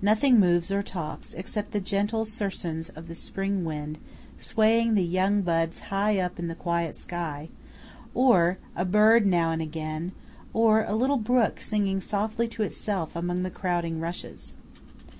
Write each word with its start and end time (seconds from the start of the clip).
Nothing 0.00 0.38
moves 0.38 0.70
or 0.70 0.84
talks, 0.84 1.34
except 1.34 1.72
the 1.72 1.80
gentle 1.80 2.24
susurrus 2.26 2.90
of 2.96 3.08
the 3.08 3.14
spring 3.16 3.64
wind 3.64 3.98
swaying 4.38 4.94
the 4.94 5.02
young 5.02 5.42
buds 5.42 5.80
high 5.90 6.16
up 6.20 6.38
in 6.38 6.46
the 6.46 6.54
quiet 6.54 6.94
sky, 6.94 7.48
or 8.14 8.56
a 8.76 8.84
bird 8.84 9.26
now 9.26 9.50
and 9.50 9.60
again, 9.60 10.12
or 10.52 10.84
a 10.84 10.94
little 10.94 11.18
brook 11.18 11.58
singing 11.58 12.00
softly 12.00 12.46
to 12.46 12.62
itself 12.62 13.16
among 13.16 13.42
the 13.42 13.50
crowding 13.50 13.98
rushes. 13.98 14.54